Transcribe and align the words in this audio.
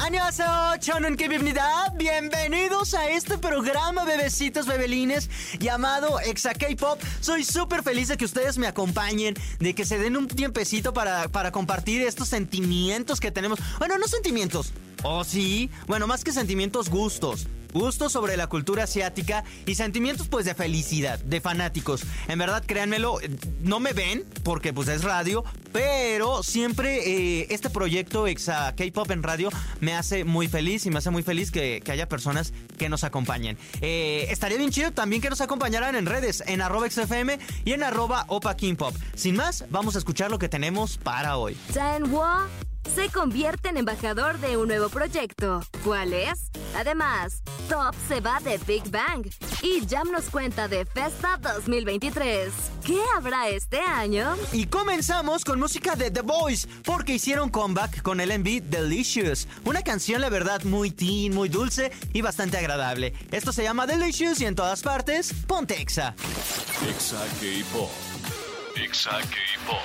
¡Annyeonghaseyo! 0.00 0.76
Chonon 0.80 1.16
Kibibnida. 1.16 1.92
Bienvenidos 1.96 2.94
a 2.94 3.08
este 3.08 3.38
programa, 3.38 4.04
bebecitos, 4.04 4.66
bebelines, 4.66 5.30
llamado 5.58 6.20
Exa 6.20 6.52
K-Pop. 6.52 7.00
Soy 7.20 7.44
súper 7.44 7.82
feliz 7.82 8.08
de 8.08 8.16
que 8.16 8.24
ustedes 8.24 8.58
me 8.58 8.66
acompañen, 8.66 9.34
de 9.60 9.74
que 9.74 9.84
se 9.84 9.98
den 9.98 10.16
un 10.16 10.26
tiempecito 10.26 10.92
para, 10.92 11.28
para 11.28 11.52
compartir 11.52 12.02
estos 12.02 12.28
sentimientos 12.28 13.20
que 13.20 13.30
tenemos. 13.30 13.58
Bueno, 13.78 13.96
no 13.96 14.08
sentimientos. 14.08 14.72
Oh, 15.04 15.22
sí. 15.22 15.70
Bueno, 15.86 16.06
más 16.06 16.24
que 16.24 16.32
sentimientos, 16.32 16.90
gustos. 16.90 17.46
Gustos 17.74 18.12
sobre 18.12 18.36
la 18.36 18.46
cultura 18.46 18.84
asiática 18.84 19.44
y 19.66 19.74
sentimientos 19.74 20.28
pues 20.28 20.46
de 20.46 20.54
felicidad, 20.54 21.18
de 21.18 21.40
fanáticos. 21.40 22.04
En 22.28 22.38
verdad, 22.38 22.62
créanmelo, 22.64 23.18
no 23.60 23.80
me 23.80 23.92
ven 23.92 24.24
porque 24.42 24.72
pues 24.72 24.88
es 24.88 25.04
radio, 25.04 25.44
pero 25.72 26.42
siempre 26.42 27.40
eh, 27.40 27.46
este 27.50 27.68
proyecto 27.68 28.26
Exa 28.26 28.74
K-Pop 28.76 29.10
en 29.10 29.22
radio 29.22 29.50
me 29.80 29.94
hace 29.94 30.24
muy 30.24 30.48
feliz 30.48 30.86
y 30.86 30.90
me 30.90 30.98
hace 30.98 31.10
muy 31.10 31.22
feliz 31.22 31.50
que, 31.50 31.82
que 31.84 31.92
haya 31.92 32.08
personas 32.08 32.52
que 32.78 32.88
nos 32.88 33.04
acompañen. 33.04 33.58
Eh, 33.80 34.28
estaría 34.30 34.56
bien 34.56 34.70
chido 34.70 34.92
también 34.92 35.20
que 35.20 35.28
nos 35.28 35.40
acompañaran 35.40 35.96
en 35.96 36.06
redes, 36.06 36.42
en 36.46 36.62
arroba 36.62 36.88
XFM 36.88 37.38
y 37.64 37.72
en 37.72 37.82
arroba 37.82 38.24
Opa 38.28 38.56
King 38.56 38.76
Pop. 38.76 38.94
Sin 39.14 39.36
más, 39.36 39.64
vamos 39.68 39.96
a 39.96 39.98
escuchar 39.98 40.30
lo 40.30 40.38
que 40.38 40.48
tenemos 40.48 40.96
para 40.96 41.36
hoy 41.36 41.56
se 42.92 43.08
convierte 43.08 43.68
en 43.68 43.76
embajador 43.76 44.38
de 44.38 44.56
un 44.56 44.68
nuevo 44.68 44.88
proyecto. 44.88 45.62
¿Cuál 45.84 46.12
es? 46.12 46.50
Además, 46.76 47.42
Top 47.68 47.94
se 48.08 48.20
va 48.20 48.40
de 48.40 48.58
Big 48.66 48.90
Bang 48.90 49.26
y 49.62 49.86
Jam 49.88 50.10
nos 50.10 50.24
cuenta 50.30 50.68
de 50.68 50.84
Festa 50.84 51.38
2023. 51.42 52.52
¿Qué 52.84 52.98
habrá 53.16 53.48
este 53.48 53.80
año? 53.80 54.36
Y 54.52 54.66
comenzamos 54.66 55.44
con 55.44 55.58
música 55.58 55.94
de 55.96 56.10
The 56.10 56.22
Boys, 56.22 56.68
porque 56.84 57.14
hicieron 57.14 57.48
comeback 57.48 58.02
con 58.02 58.20
el 58.20 58.38
MV 58.38 58.62
Delicious, 58.64 59.48
una 59.64 59.82
canción 59.82 60.20
la 60.20 60.28
verdad 60.28 60.62
muy 60.64 60.90
teen, 60.90 61.34
muy 61.34 61.48
dulce 61.48 61.92
y 62.12 62.20
bastante 62.20 62.58
agradable. 62.58 63.14
Esto 63.30 63.52
se 63.52 63.62
llama 63.62 63.86
Delicious 63.86 64.40
y 64.40 64.46
en 64.46 64.54
todas 64.54 64.82
partes, 64.82 65.32
ponte 65.46 65.80
Exa. 65.80 66.14
Exa 66.88 67.24
K-Pop. 67.40 68.13
Exa 68.76 69.20
K-Pop. 69.20 69.78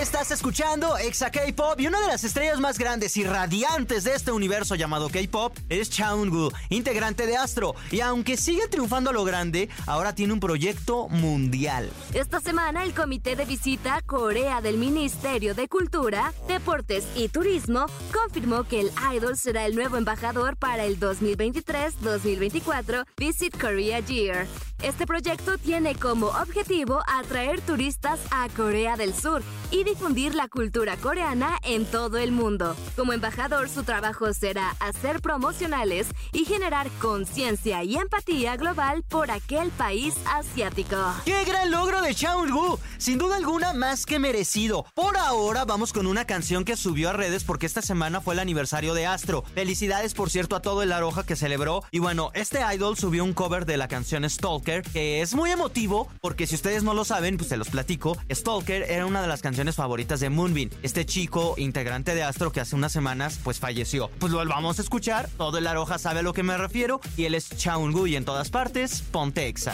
Estás 0.00 0.30
escuchando 0.30 0.96
Exa 0.96 1.32
K-Pop 1.32 1.80
y 1.80 1.88
una 1.88 2.00
de 2.00 2.06
las 2.06 2.22
estrellas 2.22 2.60
más 2.60 2.78
grandes 2.78 3.16
y 3.16 3.24
radiantes 3.24 4.04
de 4.04 4.14
este 4.14 4.30
universo 4.30 4.76
llamado 4.76 5.08
K-Pop 5.08 5.58
es 5.68 5.90
Chaungu, 5.90 6.52
integrante 6.68 7.26
de 7.26 7.36
Astro. 7.36 7.74
Y 7.90 8.00
aunque 8.00 8.36
sigue 8.36 8.68
triunfando 8.68 9.10
a 9.10 9.12
lo 9.12 9.24
grande, 9.24 9.68
ahora 9.86 10.14
tiene 10.14 10.34
un 10.34 10.40
proyecto 10.40 11.08
mundial. 11.08 11.90
Esta 12.14 12.38
semana 12.40 12.84
el 12.84 12.94
Comité 12.94 13.34
de 13.34 13.44
Visita 13.44 14.00
Corea 14.02 14.60
del 14.60 14.78
Ministerio 14.78 15.56
de 15.56 15.66
Cultura, 15.68 16.32
Deportes 16.46 17.08
y 17.16 17.26
Turismo 17.28 17.86
confirmó 18.12 18.62
que 18.64 18.82
el 18.82 18.92
idol 19.14 19.36
será 19.36 19.66
el 19.66 19.74
nuevo 19.74 19.96
embajador 19.96 20.56
para 20.56 20.84
el 20.84 21.00
2023-2024 21.00 23.04
Visit 23.16 23.60
Korea 23.60 23.98
Year. 23.98 24.46
Este 24.82 25.06
proyecto 25.06 25.58
tiene 25.58 25.96
como 25.96 26.28
objetivo 26.28 27.02
atraer 27.08 27.60
turistas 27.60 28.20
a 28.30 28.48
Corea 28.48 28.96
del 28.96 29.12
Sur 29.12 29.42
y 29.72 29.82
difundir 29.82 30.36
la 30.36 30.46
cultura 30.46 30.96
coreana 30.96 31.58
en 31.64 31.84
todo 31.84 32.16
el 32.16 32.30
mundo. 32.30 32.76
Como 32.94 33.12
embajador, 33.12 33.68
su 33.68 33.82
trabajo 33.82 34.32
será 34.32 34.76
hacer 34.78 35.20
promocionales 35.20 36.06
y 36.32 36.44
generar 36.44 36.88
conciencia 37.00 37.82
y 37.82 37.96
empatía 37.96 38.56
global 38.56 39.02
por 39.02 39.32
aquel 39.32 39.70
país 39.70 40.14
asiático. 40.32 40.96
¡Qué 41.24 41.44
gran 41.44 41.72
logro 41.72 42.00
de 42.00 42.14
Chaungu! 42.14 42.78
Sin 42.98 43.18
duda 43.18 43.36
alguna, 43.36 43.72
más 43.72 44.06
que 44.06 44.20
merecido. 44.20 44.86
Por 44.94 45.16
ahora, 45.16 45.64
vamos 45.64 45.92
con 45.92 46.06
una 46.06 46.24
canción 46.24 46.64
que 46.64 46.76
subió 46.76 47.10
a 47.10 47.14
redes 47.14 47.42
porque 47.42 47.66
esta 47.66 47.82
semana 47.82 48.20
fue 48.20 48.34
el 48.34 48.40
aniversario 48.40 48.94
de 48.94 49.06
Astro. 49.06 49.42
Felicidades, 49.54 50.14
por 50.14 50.30
cierto, 50.30 50.54
a 50.54 50.62
todo 50.62 50.84
el 50.84 50.92
Aroja 50.92 51.26
que 51.26 51.34
celebró. 51.34 51.82
Y 51.90 51.98
bueno, 51.98 52.30
este 52.34 52.60
idol 52.72 52.96
subió 52.96 53.24
un 53.24 53.34
cover 53.34 53.66
de 53.66 53.76
la 53.76 53.88
canción 53.88 54.24
Stalk 54.28 54.67
que 54.68 55.22
es 55.22 55.34
muy 55.34 55.50
emotivo, 55.50 56.08
porque 56.20 56.46
si 56.46 56.54
ustedes 56.54 56.82
no 56.82 56.92
lo 56.92 57.04
saben, 57.04 57.36
pues 57.36 57.48
se 57.48 57.56
los 57.56 57.68
platico. 57.68 58.16
Stalker 58.30 58.82
era 58.82 59.06
una 59.06 59.22
de 59.22 59.28
las 59.28 59.40
canciones 59.40 59.76
favoritas 59.76 60.20
de 60.20 60.28
Moonbeam, 60.28 60.70
este 60.82 61.06
chico 61.06 61.54
integrante 61.56 62.14
de 62.14 62.22
Astro 62.22 62.52
que 62.52 62.60
hace 62.60 62.76
unas 62.76 62.92
semanas 62.92 63.40
pues 63.42 63.58
falleció. 63.58 64.10
Pues 64.18 64.32
lo 64.32 64.44
vamos 64.44 64.78
a 64.78 64.82
escuchar, 64.82 65.28
todo 65.38 65.58
el 65.58 65.66
Aroja 65.66 65.98
sabe 65.98 66.20
a 66.20 66.22
lo 66.22 66.32
que 66.32 66.42
me 66.42 66.58
refiero, 66.58 67.00
y 67.16 67.24
él 67.24 67.34
es 67.34 67.48
Chaungu 67.48 68.06
y 68.06 68.16
en 68.16 68.24
todas 68.24 68.50
partes, 68.50 69.02
ponte 69.10 69.46
Exa. 69.48 69.72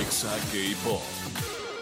Exa. 0.00 0.34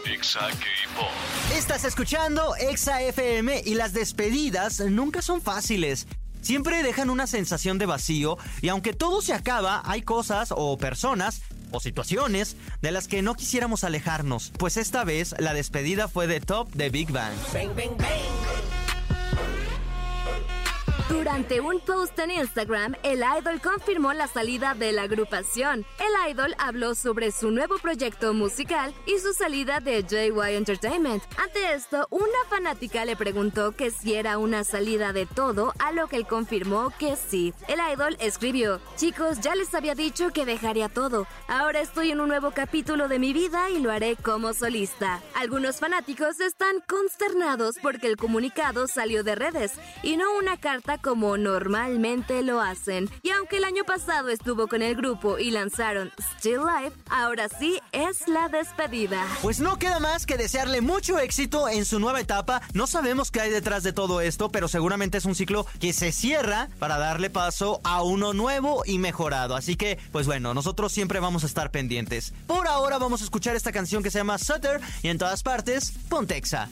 Exa 0.06 0.40
K-Pop. 0.48 1.10
Estás 1.52 1.84
escuchando 1.84 2.54
Exa 2.54 3.02
FM 3.02 3.62
y 3.64 3.74
las 3.74 3.92
despedidas 3.92 4.78
nunca 4.80 5.20
son 5.20 5.42
fáciles 5.42 6.06
siempre 6.46 6.84
dejan 6.84 7.10
una 7.10 7.26
sensación 7.26 7.76
de 7.76 7.86
vacío 7.86 8.38
y 8.62 8.68
aunque 8.68 8.92
todo 8.92 9.20
se 9.20 9.32
acaba, 9.32 9.82
hay 9.84 10.02
cosas 10.02 10.54
o 10.56 10.78
personas 10.78 11.42
o 11.70 11.80
situaciones 11.80 12.56
de 12.82 12.92
las 12.92 13.08
que 13.08 13.22
no 13.22 13.34
quisiéramos 13.34 13.84
alejarnos, 13.84 14.52
pues 14.58 14.76
esta 14.76 15.04
vez 15.04 15.34
la 15.38 15.54
despedida 15.54 16.08
fue 16.08 16.26
de 16.26 16.40
Top 16.40 16.72
de 16.72 16.90
Big 16.90 17.10
Bang. 17.10 17.34
Durante 21.08 21.60
un 21.60 21.78
post 21.78 22.18
en 22.18 22.32
Instagram, 22.32 22.96
el 23.04 23.18
idol 23.18 23.60
confirmó 23.60 24.12
la 24.12 24.26
salida 24.26 24.74
de 24.74 24.90
la 24.90 25.02
agrupación. 25.02 25.86
El 26.00 26.32
idol 26.32 26.56
habló 26.58 26.96
sobre 26.96 27.30
su 27.30 27.52
nuevo 27.52 27.78
proyecto 27.78 28.34
musical 28.34 28.92
y 29.06 29.20
su 29.20 29.32
salida 29.32 29.78
de 29.78 30.02
JY 30.02 30.56
Entertainment. 30.56 31.22
Ante 31.40 31.74
esto, 31.74 32.08
una 32.10 32.26
fanática 32.50 33.04
le 33.04 33.14
preguntó 33.14 33.70
que 33.70 33.92
si 33.92 34.14
era 34.14 34.38
una 34.38 34.64
salida 34.64 35.12
de 35.12 35.26
todo, 35.26 35.72
a 35.78 35.92
lo 35.92 36.08
que 36.08 36.16
él 36.16 36.26
confirmó 36.26 36.92
que 36.98 37.14
sí. 37.14 37.54
El 37.68 37.78
idol 37.92 38.16
escribió, 38.18 38.80
chicos, 38.96 39.40
ya 39.40 39.54
les 39.54 39.72
había 39.76 39.94
dicho 39.94 40.32
que 40.32 40.44
dejaría 40.44 40.88
todo. 40.88 41.28
Ahora 41.46 41.82
estoy 41.82 42.10
en 42.10 42.20
un 42.20 42.28
nuevo 42.28 42.50
capítulo 42.50 43.06
de 43.06 43.20
mi 43.20 43.32
vida 43.32 43.70
y 43.70 43.78
lo 43.78 43.92
haré 43.92 44.16
como 44.16 44.52
solista. 44.54 45.22
Algunos 45.36 45.76
fanáticos 45.76 46.40
están 46.40 46.82
consternados 46.88 47.76
porque 47.80 48.08
el 48.08 48.16
comunicado 48.16 48.88
salió 48.88 49.22
de 49.22 49.36
redes 49.36 49.74
y 50.02 50.16
no 50.16 50.36
una 50.36 50.56
carta 50.56 50.95
como 50.98 51.16
como 51.16 51.38
normalmente 51.38 52.42
lo 52.42 52.60
hacen. 52.60 53.08
Y 53.22 53.30
aunque 53.30 53.56
el 53.56 53.64
año 53.64 53.84
pasado 53.84 54.28
estuvo 54.28 54.68
con 54.68 54.82
el 54.82 54.94
grupo 54.94 55.38
y 55.38 55.50
lanzaron 55.50 56.12
Still 56.20 56.58
Life, 56.58 56.94
ahora 57.08 57.48
sí 57.48 57.80
es 57.92 58.28
la 58.28 58.50
despedida. 58.50 59.26
Pues 59.40 59.60
no 59.60 59.78
queda 59.78 59.98
más 59.98 60.26
que 60.26 60.36
desearle 60.36 60.82
mucho 60.82 61.18
éxito 61.18 61.70
en 61.70 61.86
su 61.86 61.98
nueva 61.98 62.20
etapa. 62.20 62.60
No 62.74 62.86
sabemos 62.86 63.30
qué 63.30 63.40
hay 63.40 63.50
detrás 63.50 63.82
de 63.82 63.94
todo 63.94 64.20
esto, 64.20 64.50
pero 64.50 64.68
seguramente 64.68 65.16
es 65.16 65.24
un 65.24 65.34
ciclo 65.34 65.64
que 65.80 65.94
se 65.94 66.12
cierra 66.12 66.68
para 66.78 66.98
darle 66.98 67.30
paso 67.30 67.80
a 67.82 68.02
uno 68.02 68.34
nuevo 68.34 68.82
y 68.84 68.98
mejorado. 68.98 69.56
Así 69.56 69.76
que, 69.76 69.98
pues 70.12 70.26
bueno, 70.26 70.52
nosotros 70.52 70.92
siempre 70.92 71.18
vamos 71.18 71.44
a 71.44 71.46
estar 71.46 71.70
pendientes. 71.70 72.34
Por 72.46 72.68
ahora 72.68 72.98
vamos 72.98 73.22
a 73.22 73.24
escuchar 73.24 73.56
esta 73.56 73.72
canción 73.72 74.02
que 74.02 74.10
se 74.10 74.18
llama 74.18 74.36
Sutter 74.36 74.82
y 75.02 75.08
en 75.08 75.16
todas 75.16 75.42
partes, 75.42 75.94
Pontexa. 76.10 76.68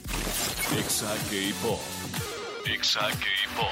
Exa 0.77 1.15
K-Pop. 1.31 2.04
Exa 2.65 2.99
K-Pop. 2.99 3.69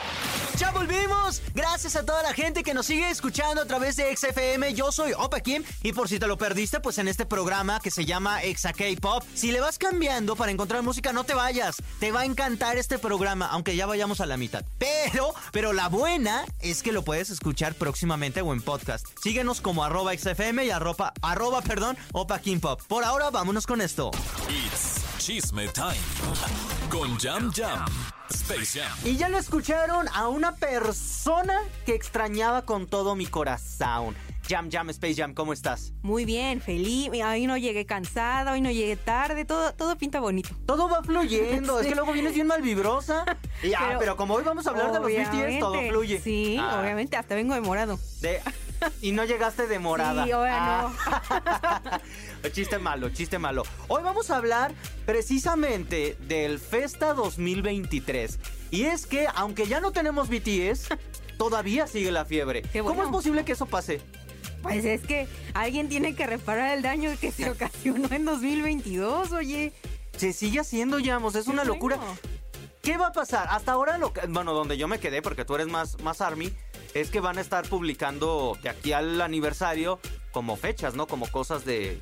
Ya 0.57 0.71
volvimos. 0.71 1.41
Gracias 1.55 1.95
a 1.95 2.05
toda 2.05 2.21
la 2.21 2.33
gente 2.33 2.63
que 2.63 2.73
nos 2.73 2.85
sigue 2.85 3.09
escuchando 3.09 3.61
a 3.61 3.65
través 3.65 3.95
de 3.95 4.15
XFM. 4.15 4.73
Yo 4.73 4.91
soy 4.91 5.13
Opa 5.13 5.39
Kim 5.39 5.63
y 5.81 5.93
por 5.93 6.07
si 6.07 6.19
te 6.19 6.27
lo 6.27 6.37
perdiste, 6.37 6.79
pues 6.79 6.99
en 6.99 7.07
este 7.07 7.25
programa 7.25 7.79
que 7.79 7.89
se 7.89 8.05
llama 8.05 8.43
Exa 8.43 8.71
K-Pop, 8.71 9.23
si 9.33 9.51
le 9.51 9.61
vas 9.61 9.79
cambiando 9.79 10.35
para 10.35 10.51
encontrar 10.51 10.83
música, 10.83 11.11
no 11.11 11.23
te 11.23 11.33
vayas. 11.33 11.77
Te 11.99 12.11
va 12.11 12.21
a 12.21 12.25
encantar 12.25 12.77
este 12.77 12.99
programa, 12.99 13.47
aunque 13.47 13.75
ya 13.75 13.87
vayamos 13.87 14.21
a 14.21 14.27
la 14.27 14.37
mitad. 14.37 14.63
Pero, 14.77 15.33
pero 15.51 15.73
la 15.73 15.89
buena 15.89 16.45
es 16.59 16.83
que 16.83 16.91
lo 16.91 17.03
puedes 17.03 17.31
escuchar 17.31 17.73
próximamente 17.73 18.41
o 18.41 18.53
en 18.53 18.61
podcast. 18.61 19.07
Síguenos 19.21 19.59
como 19.59 19.83
arroba 19.83 20.15
XFM 20.15 20.65
y 20.65 20.69
arroba, 20.69 21.13
arroba, 21.21 21.61
perdón, 21.61 21.97
Opa 22.11 22.39
Kim 22.39 22.59
Pop. 22.59 22.79
Por 22.87 23.03
ahora, 23.03 23.31
vámonos 23.31 23.65
con 23.65 23.81
esto. 23.81 24.11
It's 24.49 24.92
Chisme 25.25 25.69
Time 25.69 25.95
con 26.89 27.17
Jam 27.17 27.49
Jam. 27.55 27.85
Space 28.29 28.77
Jam. 28.77 28.91
Y 29.05 29.15
ya 29.15 29.29
lo 29.29 29.37
escucharon 29.37 30.07
a 30.13 30.27
una 30.27 30.53
persona 30.57 31.57
que 31.85 31.95
extrañaba 31.95 32.63
con 32.63 32.87
todo 32.87 33.15
mi 33.15 33.25
corazón. 33.25 34.15
Jam 34.49 34.69
Jam, 34.69 34.89
Space 34.89 35.15
Jam, 35.15 35.33
¿cómo 35.33 35.53
estás? 35.53 35.93
Muy 36.01 36.25
bien, 36.25 36.59
feliz. 36.59 37.09
Hoy 37.09 37.47
no 37.47 37.55
llegué 37.55 37.85
cansada, 37.85 38.51
hoy 38.51 38.59
no 38.59 38.69
llegué 38.69 38.97
tarde, 38.97 39.45
todo, 39.45 39.73
todo 39.73 39.97
pinta 39.97 40.19
bonito. 40.19 40.49
Todo 40.65 40.89
va 40.89 41.01
fluyendo, 41.01 41.79
es 41.79 41.87
que 41.87 41.95
luego 41.95 42.11
vienes 42.11 42.33
bien 42.33 42.47
malvibrosa. 42.47 43.23
Ya, 43.63 43.95
pero, 43.99 44.17
como 44.17 44.33
hoy 44.33 44.43
vamos 44.43 44.67
a 44.67 44.71
hablar 44.71 44.91
de 44.91 44.99
los 44.99 45.07
BTS, 45.07 45.59
todo 45.59 45.79
fluye. 45.87 46.19
Sí, 46.19 46.57
Ah, 46.59 46.81
obviamente, 46.81 47.15
hasta 47.15 47.33
vengo 47.35 47.53
de 47.53 47.61
morado. 47.61 47.97
de- 48.19 48.41
Y 49.01 49.11
no 49.11 49.25
llegaste 49.25 49.67
de 49.67 49.79
morada. 49.79 50.25
Sí, 50.25 50.31
bueno. 50.31 50.95
Ah. 51.05 51.99
chiste 52.51 52.79
malo, 52.79 53.09
chiste 53.09 53.39
malo. 53.39 53.63
Hoy 53.87 54.03
vamos 54.03 54.31
a 54.31 54.37
hablar 54.37 54.73
precisamente 55.05 56.17
del 56.27 56.59
Festa 56.59 57.13
2023. 57.13 58.39
Y 58.71 58.83
es 58.83 59.05
que, 59.05 59.27
aunque 59.35 59.67
ya 59.67 59.79
no 59.79 59.91
tenemos 59.91 60.29
BTS, 60.29 60.89
todavía 61.37 61.87
sigue 61.87 62.11
la 62.11 62.25
fiebre. 62.25 62.63
¿Cómo 62.81 63.03
es 63.03 63.09
posible 63.09 63.45
que 63.45 63.53
eso 63.53 63.65
pase? 63.65 64.01
Pues 64.61 64.85
es 64.85 65.01
que 65.01 65.27
alguien 65.53 65.89
tiene 65.89 66.15
que 66.15 66.25
reparar 66.25 66.77
el 66.77 66.81
daño 66.81 67.11
que 67.19 67.31
se 67.31 67.49
ocasionó 67.49 68.07
en 68.11 68.25
2022, 68.25 69.33
oye. 69.33 69.73
Se 70.17 70.31
sigue 70.31 70.59
haciendo, 70.59 70.99
Yamos, 70.99 71.35
es 71.35 71.47
una 71.47 71.65
locura. 71.65 71.97
¿Qué 72.81 72.97
va 72.97 73.07
a 73.07 73.11
pasar? 73.11 73.47
Hasta 73.49 73.73
ahora, 73.73 73.97
lo 73.97 74.13
que, 74.13 74.21
bueno, 74.27 74.53
donde 74.53 74.77
yo 74.77 74.87
me 74.87 74.99
quedé, 74.99 75.21
porque 75.21 75.45
tú 75.45 75.55
eres 75.55 75.67
más, 75.67 75.99
más 76.01 76.21
Army, 76.21 76.53
es 76.93 77.09
que 77.09 77.19
van 77.19 77.37
a 77.37 77.41
estar 77.41 77.67
publicando 77.67 78.57
de 78.61 78.69
aquí 78.69 78.93
al 78.93 79.19
aniversario 79.21 79.99
como 80.31 80.55
fechas, 80.55 80.95
¿no? 80.95 81.07
Como 81.07 81.27
cosas 81.27 81.65
de... 81.65 81.99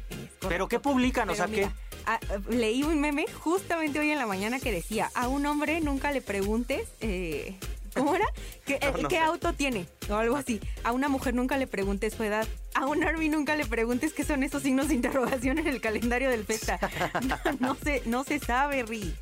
Pero 0.48 0.68
¿qué 0.68 0.80
publican? 0.80 1.30
o 1.30 1.36
sea, 1.36 1.48
mira, 1.48 1.72
ah, 2.06 2.20
leí 2.50 2.84
un 2.84 3.00
meme 3.00 3.26
justamente 3.40 4.00
hoy 4.00 4.10
en 4.10 4.18
la 4.18 4.26
mañana 4.26 4.60
que 4.60 4.72
decía, 4.72 5.12
a 5.14 5.28
un 5.28 5.46
hombre 5.46 5.82
nunca 5.82 6.12
le 6.12 6.22
preguntes, 6.22 6.88
eh, 7.02 7.58
¿cómo 7.94 8.16
era? 8.16 8.26
¿Qué, 8.66 8.80
No, 8.82 9.04
no 9.04 9.10
qué 9.10 9.20
auto 9.20 9.54
tiene? 9.54 9.88
O 10.10 10.16
algo 10.16 10.38
así. 10.38 10.60
A 10.84 10.92
una 10.92 11.10
mujer 11.10 11.34
nunca 11.34 11.58
le 11.58 11.68
preguntes 11.68 12.14
su 12.14 12.24
edad. 12.24 12.48
A 12.74 12.86
un 12.86 13.04
army 13.04 13.30
nunca 13.30 13.56
le 13.56 13.66
preguntes 13.66 14.14
qué 14.14 14.24
son 14.24 14.44
esos 14.44 14.64
signos 14.64 14.88
de 14.88 14.96
interrogación 14.96 15.60
en 15.60 15.68
el 15.68 15.82
calendario 15.82 16.30
del 16.30 16.46
festa. 16.46 16.80
No, 17.22 17.38
no 17.60 17.76
se, 17.76 18.02
no 18.06 18.24
se 18.24 18.40
sabe, 18.40 18.84
Ri. 18.84 19.14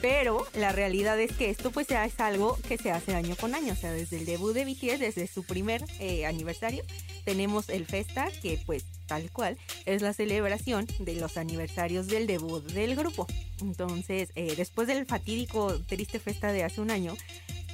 Pero 0.00 0.46
la 0.54 0.72
realidad 0.72 1.20
es 1.20 1.32
que 1.32 1.50
esto 1.50 1.70
pues 1.70 1.86
ya 1.88 2.04
es 2.04 2.18
algo 2.20 2.58
que 2.68 2.78
se 2.78 2.90
hace 2.90 3.14
año 3.14 3.36
con 3.36 3.54
año. 3.54 3.72
O 3.72 3.76
sea, 3.76 3.92
desde 3.92 4.18
el 4.18 4.26
debut 4.26 4.54
de 4.54 4.64
BTS, 4.64 5.00
desde 5.00 5.26
su 5.26 5.44
primer 5.44 5.84
eh, 5.98 6.26
aniversario, 6.26 6.84
tenemos 7.24 7.68
el 7.68 7.86
Festa, 7.86 8.28
que 8.42 8.60
pues 8.64 8.84
tal 9.06 9.30
cual 9.30 9.58
es 9.86 10.02
la 10.02 10.12
celebración 10.12 10.86
de 11.00 11.16
los 11.16 11.36
aniversarios 11.36 12.06
del 12.06 12.26
debut 12.26 12.64
del 12.72 12.94
grupo. 12.94 13.26
Entonces, 13.60 14.30
eh, 14.34 14.54
después 14.56 14.86
del 14.86 15.06
fatídico 15.06 15.80
triste 15.86 16.20
Festa 16.20 16.52
de 16.52 16.64
hace 16.64 16.80
un 16.80 16.90
año, 16.90 17.16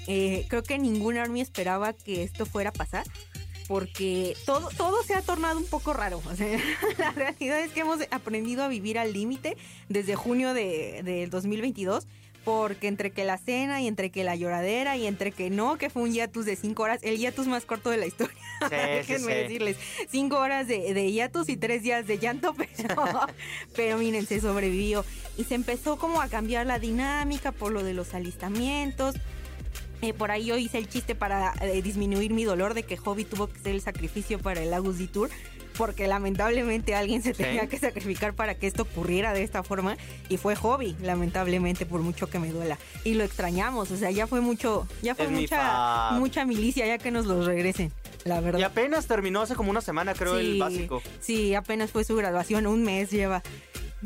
eh, 0.06 0.46
creo 0.48 0.62
que 0.62 0.78
ningún 0.78 1.16
Army 1.16 1.40
esperaba 1.40 1.92
que 1.92 2.22
esto 2.22 2.46
fuera 2.46 2.70
a 2.70 2.72
pasar. 2.72 3.04
Porque 3.66 4.36
todo, 4.44 4.68
todo 4.76 5.02
se 5.02 5.14
ha 5.14 5.22
tornado 5.22 5.58
un 5.58 5.66
poco 5.66 5.92
raro. 5.92 6.20
O 6.26 6.36
sea, 6.36 6.58
la 6.98 7.12
realidad 7.12 7.60
es 7.60 7.72
que 7.72 7.80
hemos 7.80 8.00
aprendido 8.10 8.62
a 8.62 8.68
vivir 8.68 8.98
al 8.98 9.12
límite 9.12 9.56
desde 9.88 10.14
junio 10.14 10.54
de, 10.54 11.02
del 11.02 11.30
2022. 11.30 12.06
Porque 12.44 12.88
entre 12.88 13.10
que 13.10 13.24
la 13.24 13.38
cena 13.38 13.80
y 13.80 13.86
entre 13.88 14.10
que 14.10 14.22
la 14.22 14.36
lloradera 14.36 14.98
y 14.98 15.06
entre 15.06 15.32
que 15.32 15.48
no, 15.48 15.78
que 15.78 15.88
fue 15.88 16.02
un 16.02 16.12
hiatus 16.12 16.44
de 16.44 16.56
cinco 16.56 16.82
horas, 16.82 17.00
el 17.02 17.16
hiatus 17.16 17.46
más 17.46 17.64
corto 17.64 17.88
de 17.88 17.96
la 17.96 18.04
historia. 18.04 18.36
Sí, 18.60 18.66
sí, 18.68 18.76
Déjenme 18.76 19.32
sí. 19.32 19.38
decirles, 19.38 19.76
cinco 20.10 20.36
horas 20.36 20.68
de, 20.68 20.92
de 20.92 21.10
hiatus 21.10 21.48
y 21.48 21.56
tres 21.56 21.82
días 21.82 22.06
de 22.06 22.18
llanto, 22.18 22.54
pero, 22.76 23.26
pero 23.74 23.96
miren, 23.96 24.26
se 24.26 24.42
sobrevivió. 24.42 25.06
Y 25.38 25.44
se 25.44 25.54
empezó 25.54 25.96
como 25.96 26.20
a 26.20 26.28
cambiar 26.28 26.66
la 26.66 26.78
dinámica 26.78 27.50
por 27.50 27.72
lo 27.72 27.82
de 27.82 27.94
los 27.94 28.12
alistamientos. 28.12 29.14
Eh, 30.04 30.12
por 30.12 30.30
ahí 30.30 30.44
yo 30.46 30.56
hice 30.56 30.78
el 30.78 30.88
chiste 30.88 31.14
para 31.14 31.54
eh, 31.62 31.80
disminuir 31.82 32.32
mi 32.32 32.44
dolor 32.44 32.74
de 32.74 32.82
que 32.82 32.96
Hobby 32.96 33.24
tuvo 33.24 33.46
que 33.48 33.58
hacer 33.58 33.74
el 33.74 33.80
sacrificio 33.80 34.38
para 34.38 34.62
el 34.62 34.72
Agus 34.74 34.96
Tour. 35.10 35.30
Porque 35.78 36.06
lamentablemente 36.06 36.94
alguien 36.94 37.20
se 37.22 37.34
Sí. 37.34 37.42
tenía 37.42 37.66
que 37.66 37.78
sacrificar 37.78 38.32
para 38.34 38.54
que 38.54 38.68
esto 38.68 38.82
ocurriera 38.82 39.32
de 39.32 39.42
esta 39.42 39.64
forma. 39.64 39.96
Y 40.28 40.36
fue 40.36 40.54
Hobby, 40.54 40.94
lamentablemente, 41.02 41.84
por 41.84 42.00
mucho 42.00 42.28
que 42.28 42.38
me 42.38 42.52
duela. 42.52 42.78
Y 43.02 43.14
lo 43.14 43.24
extrañamos. 43.24 43.90
O 43.90 43.96
sea, 43.96 44.12
ya 44.12 44.28
fue 44.28 44.40
mucho, 44.40 44.86
ya 45.02 45.16
fue 45.16 45.24
Es 45.24 45.30
mucha, 45.32 46.10
mucha 46.12 46.44
milicia, 46.44 46.86
ya 46.86 46.98
que 46.98 47.10
nos 47.10 47.26
los 47.26 47.44
regresen. 47.46 47.92
La 48.24 48.38
verdad. 48.40 48.60
Y 48.60 48.62
apenas 48.62 49.06
terminó 49.06 49.40
hace 49.40 49.56
como 49.56 49.70
una 49.70 49.80
semana, 49.80 50.14
creo, 50.14 50.38
el 50.38 50.60
básico. 50.60 51.02
Sí, 51.20 51.56
apenas 51.56 51.90
fue 51.90 52.04
su 52.04 52.14
graduación, 52.14 52.68
un 52.68 52.84
mes 52.84 53.10
lleva. 53.10 53.42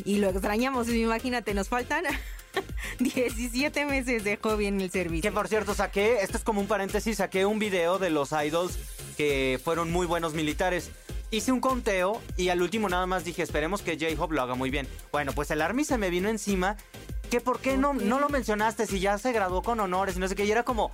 Y 0.06 0.21
lo 0.21 0.31
extrañamos, 0.31 0.89
imagínate, 0.89 1.53
nos 1.53 1.69
faltan 1.69 2.05
17 2.99 3.87
meses 3.87 4.25
de 4.25 4.37
hobby 4.37 4.67
en 4.67 4.81
el 4.81 4.91
servicio. 4.91 5.31
Que 5.31 5.35
por 5.35 5.49
cierto, 5.49 5.75
saqué, 5.75 6.23
esto 6.23 6.37
es 6.37 6.45
como 6.45 6.61
un 6.61 6.67
paréntesis, 6.67 7.19
saqué 7.19 7.47
un 7.47 7.59
video 7.59 7.99
de 7.99 8.11
los 8.11 8.33
idols 8.33 8.79
que 9.17 9.61
fueron 9.62 9.91
muy 9.91 10.06
buenos 10.06 10.35
militares. 10.35 10.91
Hice 11.31 11.53
un 11.53 11.61
conteo 11.61 12.23
y 12.37 12.49
al 12.49 12.62
último 12.62 12.89
nada 12.89 13.06
más 13.06 13.25
dije, 13.25 13.43
esperemos 13.43 13.83
que 13.83 13.99
J-Hope 13.99 14.35
lo 14.35 14.43
haga 14.43 14.55
muy 14.55 14.71
bien. 14.71 14.89
Bueno, 15.12 15.33
pues 15.33 15.50
el 15.50 15.61
Army 15.61 15.85
se 15.85 15.99
me 15.99 16.09
vino 16.09 16.29
encima. 16.29 16.77
Que 17.31 17.41
por 17.41 17.61
qué 17.61 17.77
no, 17.77 17.93
no 17.93 18.19
lo 18.21 18.29
mencionaste 18.31 18.87
si 18.87 19.01
ya 19.01 19.19
se 19.19 19.33
graduó 19.33 19.63
con 19.63 19.79
honores 19.81 20.17
y 20.17 20.19
no 20.19 20.29
sé 20.29 20.35
qué. 20.35 20.45
Y 20.47 20.51
era 20.51 20.63
como, 20.63 20.91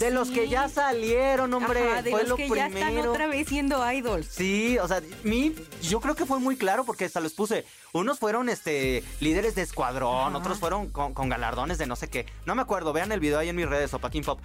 de 0.00 0.10
los 0.10 0.30
que 0.30 0.48
ya 0.48 0.68
salieron, 0.68 1.54
hombre. 1.54 1.92
Ajá, 1.92 2.02
de 2.02 2.10
fue 2.10 2.20
los 2.22 2.30
lo 2.30 2.36
que 2.36 2.48
ya 2.48 2.66
están 2.66 2.82
primero. 2.88 3.12
otra 3.12 3.28
vez 3.28 3.46
siendo 3.48 3.92
idols. 3.92 4.26
Sí, 4.26 4.78
o 4.78 4.88
sea, 4.88 5.00
mi, 5.22 5.54
yo 5.82 6.00
creo 6.00 6.16
que 6.16 6.26
fue 6.26 6.40
muy 6.40 6.56
claro 6.56 6.84
porque 6.84 7.04
hasta 7.04 7.20
los 7.20 7.34
puse. 7.34 7.64
Unos 7.92 8.18
fueron 8.18 8.48
este 8.48 9.04
líderes 9.20 9.54
de 9.54 9.62
escuadrón, 9.62 10.30
Ajá. 10.30 10.38
otros 10.38 10.58
fueron 10.58 10.88
con, 10.90 11.14
con 11.14 11.28
galardones 11.28 11.78
de 11.78 11.86
no 11.86 11.94
sé 11.94 12.08
qué. 12.08 12.26
No 12.46 12.54
me 12.56 12.62
acuerdo, 12.62 12.92
vean 12.92 13.12
el 13.12 13.20
video 13.20 13.38
ahí 13.38 13.48
en 13.48 13.56
mis 13.56 13.68
redes, 13.68 13.94
Opaquín 13.94 14.24
Pop. 14.24 14.40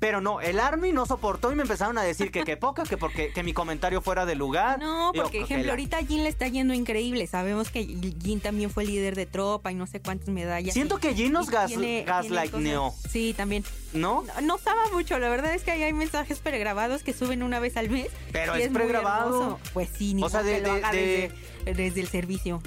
Pero 0.00 0.20
no, 0.20 0.40
el 0.40 0.60
Army 0.60 0.92
no 0.92 1.06
soportó 1.06 1.50
y 1.50 1.56
me 1.56 1.62
empezaron 1.62 1.98
a 1.98 2.02
decir 2.02 2.30
que 2.30 2.44
qué 2.44 2.56
poca, 2.56 2.84
que 2.84 2.96
porque 2.96 3.32
que 3.32 3.42
mi 3.42 3.52
comentario 3.52 4.00
fuera 4.00 4.26
de 4.26 4.36
lugar. 4.36 4.78
No, 4.78 5.10
porque 5.12 5.38
que 5.38 5.44
ejemplo, 5.44 5.72
ahorita 5.72 5.98
a 5.98 6.04
Jin 6.04 6.22
le 6.22 6.28
está 6.28 6.46
yendo 6.46 6.72
increíble. 6.72 7.26
Sabemos 7.26 7.70
que 7.70 7.84
Jin 8.22 8.40
también 8.40 8.70
fue 8.70 8.84
líder 8.84 9.16
de 9.16 9.26
tropa 9.26 9.72
y 9.72 9.74
no 9.74 9.86
sé 9.88 10.00
cuántas 10.00 10.28
medallas. 10.28 10.72
Siento 10.72 10.98
que 10.98 11.14
Jin 11.14 11.32
nos 11.32 11.50
gas, 11.50 11.72
gaslightneó, 12.06 12.94
Sí, 13.10 13.34
también. 13.36 13.64
¿no? 13.92 14.22
No, 14.22 14.40
no 14.42 14.58
sabe 14.58 14.80
mucho, 14.92 15.18
la 15.18 15.28
verdad 15.30 15.52
es 15.54 15.62
que 15.62 15.70
ahí 15.72 15.82
hay 15.82 15.92
mensajes 15.92 16.38
pregrabados 16.40 17.02
que 17.02 17.12
suben 17.12 17.42
una 17.42 17.58
vez 17.58 17.76
al 17.76 17.90
mes. 17.90 18.08
Pero 18.32 18.54
es 18.54 18.68
pregrabado. 18.70 19.58
Pues 19.72 19.88
sí, 19.96 20.14
ni 20.14 20.22
O 20.22 20.28
sea, 20.28 20.40
modo 20.42 20.50
de- 20.52 20.56
que 20.60 20.66
lo 20.68 20.74
de- 20.74 20.78
haga 20.84 20.92
de- 20.92 21.32
Desde, 21.64 21.82
desde 21.82 22.00
el 22.00 22.08
servicio. 22.08 22.62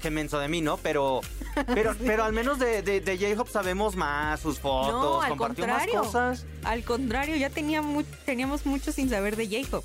Qué 0.00 0.10
menso 0.10 0.38
de 0.38 0.48
mí, 0.48 0.60
¿no? 0.60 0.76
Pero, 0.78 1.20
pero, 1.74 1.94
pero 2.04 2.24
al 2.24 2.32
menos 2.32 2.58
de, 2.58 2.82
de, 2.82 3.00
de 3.00 3.16
J-Hope 3.18 3.50
sabemos 3.50 3.94
más, 3.96 4.40
sus 4.40 4.58
fotos, 4.58 5.22
No, 5.22 5.28
compartió 5.28 5.66
más 5.66 5.86
cosas. 5.86 6.44
Al 6.64 6.82
contrario, 6.82 7.36
ya 7.36 7.50
tenía 7.50 7.82
mu- 7.82 8.02
teníamos 8.24 8.66
mucho 8.66 8.90
sin 8.92 9.08
saber 9.08 9.36
de 9.36 9.48
Jacob. 9.48 9.84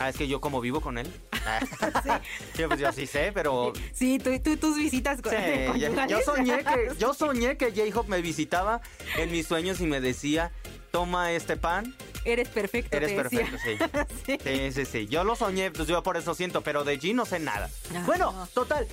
Ah, 0.00 0.08
es 0.10 0.16
que 0.16 0.28
yo 0.28 0.40
como 0.40 0.60
vivo 0.60 0.80
con 0.80 0.96
él. 0.98 1.12
sí, 2.54 2.62
pues 2.68 2.78
yo 2.78 2.92
sí 2.92 3.06
sé, 3.06 3.32
pero... 3.34 3.72
Sí, 3.92 4.18
tú, 4.20 4.30
tú- 4.38 4.56
tus 4.56 4.76
visitas 4.76 5.20
con, 5.20 5.32
Sí, 5.32 5.78
yo, 5.80 6.06
yo 6.06 6.20
soñé 6.20 6.58
que 6.64 6.90
yo 6.98 7.14
soñé 7.14 7.56
que 7.56 7.72
J-Hope 7.72 8.08
me 8.08 8.22
visitaba 8.22 8.80
en 9.16 9.32
mis 9.32 9.46
sueños 9.48 9.80
y 9.80 9.86
me 9.86 10.00
decía, 10.00 10.52
toma 10.92 11.32
este 11.32 11.56
pan, 11.56 11.96
Eres 12.24 12.48
perfecto, 12.48 12.96
eres 12.96 13.12
perfecto, 13.12 13.56
sí. 13.64 13.78
Sí. 14.26 14.38
Sí, 14.42 14.72
sí, 14.72 14.84
sí. 14.84 15.06
Yo 15.06 15.24
lo 15.24 15.34
soñé, 15.36 15.70
pues 15.70 15.88
yo 15.88 16.02
por 16.02 16.16
eso 16.16 16.34
siento, 16.34 16.60
pero 16.62 16.84
de 16.84 16.98
G 17.00 17.14
no 17.14 17.24
sé 17.24 17.38
nada. 17.38 17.70
Ah, 17.94 18.02
bueno, 18.06 18.32
no. 18.32 18.46
total. 18.48 18.86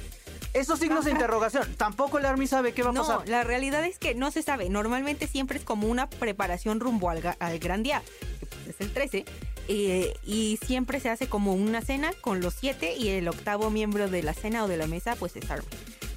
Esos 0.54 0.80
signos 0.80 1.04
de 1.04 1.12
interrogación, 1.12 1.76
tampoco 1.76 2.18
el 2.18 2.26
Army 2.26 2.48
sabe 2.48 2.74
qué 2.74 2.82
va 2.82 2.92
a 2.92 2.94
No, 2.94 3.02
pasar. 3.06 3.28
la 3.28 3.44
realidad 3.44 3.84
es 3.84 4.00
que 4.00 4.16
no 4.16 4.32
se 4.32 4.42
sabe. 4.42 4.70
Normalmente 4.70 5.28
siempre 5.28 5.58
es 5.58 5.66
como 5.66 5.88
una 5.88 6.10
preparación 6.10 6.80
rumbo 6.80 7.10
al, 7.10 7.36
al 7.40 7.60
gran 7.60 7.84
día, 7.84 8.02
que 8.40 8.46
pues 8.46 8.68
es 8.70 8.80
el 8.80 8.94
13. 8.94 9.26
eh, 9.68 10.14
y 10.26 10.58
siempre 10.66 11.02
se 11.02 11.10
hace 11.10 11.28
como 11.28 11.54
una 11.54 11.82
cena 11.82 12.14
con 12.22 12.40
los 12.40 12.54
siete 12.54 12.96
y 12.96 13.10
el 13.10 13.28
octavo 13.28 13.70
miembro 13.70 14.08
de 14.08 14.24
la 14.24 14.34
cena 14.34 14.64
o 14.64 14.68
de 14.70 14.78
la 14.78 14.88
mesa 14.88 15.16
pues 15.18 15.36
es 15.36 15.50
Army. 15.52 15.68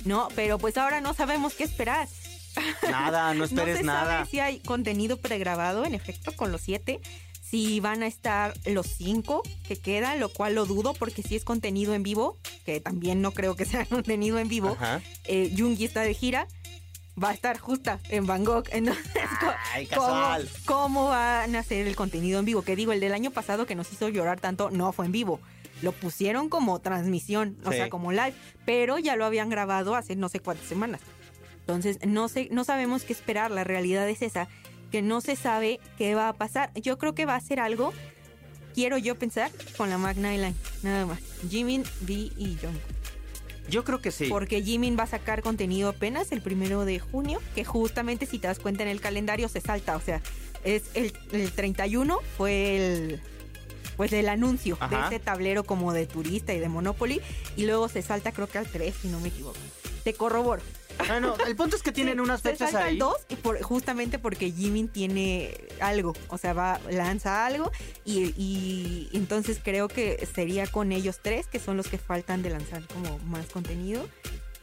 No, 0.05 0.29
pero 0.37 0.59
pues 0.59 0.77
ahora 0.79 1.00
no 1.00 1.15
sabemos 1.15 1.55
qué 1.55 1.65
esperar. 1.65 2.07
Nada, 2.91 3.35
no 3.35 3.45
esperes 3.45 3.75
no 3.77 3.81
se 3.81 3.85
nada. 3.87 4.19
sabe 4.19 4.31
si 4.31 4.41
hay 4.41 4.61
contenido 4.61 5.17
pregrabado, 5.19 5.85
en 5.85 5.95
efecto, 5.95 6.33
con 6.33 6.53
los 6.53 6.61
siete. 6.61 7.00
Si 7.43 7.81
van 7.81 8.03
a 8.03 8.07
estar 8.07 8.53
los 8.67 8.87
cinco 8.87 9.43
que 9.67 9.77
quedan, 9.77 10.21
lo 10.21 10.29
cual 10.29 10.55
lo 10.55 10.67
dudo 10.67 10.93
porque 10.93 11.23
si 11.23 11.35
es 11.35 11.45
contenido 11.45 11.95
en 11.95 12.03
vivo, 12.03 12.37
que 12.67 12.79
también 12.81 13.23
no 13.23 13.31
creo 13.33 13.57
que 13.57 13.65
sea 13.65 13.85
contenido 13.87 14.38
en 14.38 14.49
vivo, 14.49 14.77
eh, 15.25 15.55
Jungi 15.57 15.87
está 15.87 16.03
de 16.03 16.12
gira, 16.12 16.47
va 17.23 17.31
a 17.31 17.33
estar 17.33 17.59
justa 17.59 18.00
en 18.11 18.27
Bangkok. 18.27 18.69
Entonces, 18.73 19.05
Ay, 19.73 19.87
¿cómo, 19.87 20.03
casual. 20.07 20.49
cómo 20.67 21.09
van 21.09 21.57
a 21.57 21.61
hacer 21.61 21.87
el 21.87 21.97
contenido 21.97 22.38
en 22.38 22.45
vivo? 22.45 22.61
Que 22.62 22.77
digo, 22.77 22.93
el 22.93 23.00
del 23.00 23.15
año 23.15 23.31
pasado 23.31 23.65
que 23.65 23.75
nos 23.75 23.91
hizo 23.93 24.11
llorar 24.11 24.41
tanto, 24.41 24.71
no 24.71 24.93
fue 24.93 25.07
en 25.07 25.12
vivo. 25.12 25.41
Lo 25.81 25.93
pusieron 25.93 26.49
como 26.49 26.81
transmisión, 26.81 27.57
o 27.65 27.71
sea, 27.71 27.88
como 27.88 28.11
live, 28.11 28.35
pero 28.67 28.99
ya 28.99 29.17
lo 29.17 29.25
habían 29.25 29.49
grabado 29.49 29.95
hace 29.95 30.17
no 30.17 30.29
sé 30.29 30.41
cuántas 30.41 30.67
semanas. 30.67 31.00
Entonces, 31.69 31.99
no 32.07 32.29
sé, 32.29 32.49
no 32.51 32.65
sabemos 32.65 33.03
qué 33.03 33.13
esperar. 33.13 33.51
La 33.51 33.63
realidad 33.63 34.09
es 34.09 34.23
esa, 34.23 34.49
que 34.91 35.03
no 35.03 35.21
se 35.21 35.37
sabe 35.37 35.81
qué 35.99 36.15
va 36.15 36.31
a 36.31 36.33
pasar. 36.33 36.73
Yo 36.73 36.97
creo 36.97 37.15
que 37.15 37.27
va 37.27 37.37
a 37.37 37.41
ser 37.41 37.61
algo, 37.61 37.93
quiero 38.75 38.97
yo 38.97 39.17
pensar, 39.17 39.51
con 39.77 39.91
la 39.91 39.99
Magna 39.99 40.33
Line, 40.33 40.55
nada 40.83 41.05
más. 41.05 41.19
Jimin, 41.47 41.83
V 41.83 42.13
y 42.15 42.57
Jungkook. 42.59 43.69
Yo 43.69 43.85
creo 43.85 44.01
que 44.01 44.13
sí. 44.13 44.29
Porque 44.31 44.63
Jimin 44.63 44.97
va 44.99 45.03
a 45.03 45.09
sacar 45.09 45.43
contenido 45.43 45.91
apenas 45.91 46.33
el 46.33 46.41
primero 46.41 46.87
de 46.87 47.01
junio, 47.01 47.39
que 47.55 47.67
justamente 47.67 48.25
si 48.25 48.39
te 48.39 48.47
das 48.47 48.61
cuenta 48.61 48.83
en 48.83 48.89
el 48.89 49.03
calendario 49.03 49.47
se 49.51 49.61
salta, 49.61 49.95
o 49.95 50.01
sea, 50.01 50.23
es 50.65 50.85
el, 50.95 51.13
el 51.33 51.53
31 51.53 52.19
fue 52.39 52.77
el 52.77 53.21
pues 53.99 54.13
el 54.13 54.29
anuncio 54.29 54.79
de 54.89 54.97
ese 55.07 55.19
tablero 55.19 55.65
como 55.65 55.93
de 55.93 56.07
turista 56.07 56.55
y 56.55 56.61
de 56.61 56.69
Monopoly 56.69 57.21
y 57.57 57.67
luego 57.67 57.89
se 57.89 58.01
salta 58.01 58.31
creo 58.31 58.47
que 58.47 58.57
al 58.57 58.67
3 58.67 58.95
si 59.03 59.09
no 59.09 59.21
me 59.21 59.29
equivoco. 59.29 59.59
Te 60.05 60.15
corroboro. 60.15 60.63
Bueno, 61.07 61.35
el 61.47 61.55
punto 61.57 61.76
es 61.76 61.83
que 61.83 61.93
tienen 61.93 62.14
Sí, 62.14 62.21
unas 62.21 62.40
se 62.40 62.50
fechas 62.50 62.71
saltan 62.73 62.88
ahí. 62.90 62.99
dos 62.99 63.17
y 63.28 63.37
por, 63.37 63.61
justamente 63.62 64.19
porque 64.19 64.50
Jimin 64.50 64.88
tiene 64.88 65.55
algo, 65.81 66.14
o 66.28 66.38
sea, 66.38 66.52
va 66.52 66.81
lanza 66.90 67.47
algo 67.47 67.71
y, 68.05 68.35
y 68.37 69.09
entonces 69.12 69.61
creo 69.62 69.88
que 69.88 70.26
sería 70.35 70.67
con 70.67 70.93
ellos 70.93 71.21
tres 71.23 71.47
que 71.47 71.61
son 71.61 71.76
los 71.76 71.87
que 71.88 71.99
faltan 71.99 72.43
de 72.43 72.50
lanzar 72.50 72.83
como 72.88 73.19
más 73.21 73.47
contenido. 73.47 74.07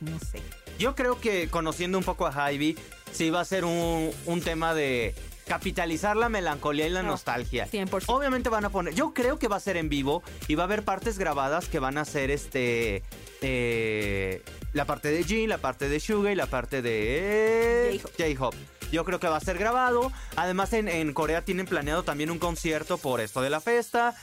No 0.02 0.20
sé. 0.20 0.42
Yo 0.78 0.94
creo 0.94 1.20
que 1.22 1.48
conociendo 1.48 1.98
un 1.98 2.04
poco 2.04 2.28
a 2.28 2.52
Ivy, 2.52 2.78
sí 3.14 3.30
va 3.30 3.40
a 3.40 3.46
ser 3.46 3.64
un, 3.64 4.12
un 4.26 4.42
tema 4.42 4.74
de 4.74 5.16
capitalizar 5.48 6.18
la 6.18 6.28
melancolía 6.28 6.86
y 6.88 6.90
la 6.90 7.02
No, 7.02 7.12
nostalgia. 7.12 7.68
100%. 7.72 8.04
Obviamente 8.08 8.50
van 8.50 8.66
a 8.66 8.70
poner, 8.70 8.94
yo 8.94 9.14
creo 9.14 9.40
que 9.40 9.48
va 9.48 9.56
a 9.56 9.60
ser 9.62 9.78
en 9.78 9.88
vivo 9.90 10.22
y 10.48 10.56
va 10.56 10.64
a 10.64 10.66
haber 10.66 10.84
partes 10.84 11.18
grabadas 11.18 11.68
que 11.70 11.80
van 11.80 11.98
a 11.98 12.04
ser 12.04 12.30
este 12.30 13.04
eh, 13.48 14.42
la 14.74 14.86
parte 14.86 15.10
de 15.12 15.24
Jin, 15.24 15.50
la 15.50 15.60
parte 15.60 15.88
de 15.88 16.00
Suga 16.00 16.32
y 16.32 16.36
la 16.36 16.48
parte 16.48 16.82
de 16.82 18.00
J-Hope. 18.02 18.34
J-Hope. 18.34 18.58
Yo 18.92 19.06
creo 19.06 19.20
que 19.20 19.28
va 19.28 19.38
a 19.38 19.42
ser 19.42 19.58
grabado. 19.58 20.12
Además 20.36 20.74
en, 20.74 20.88
en 20.88 21.14
Corea 21.14 21.44
tienen 21.44 21.66
planeado 21.66 22.04
también 22.04 22.32
un 22.32 22.40
concierto 22.40 22.98
por 22.98 23.22
esto 23.22 23.42
de 23.42 23.50
la 23.50 23.62
fiesta. 23.62 24.16